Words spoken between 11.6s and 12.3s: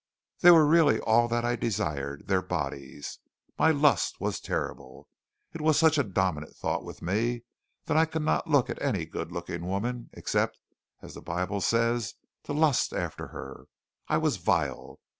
says,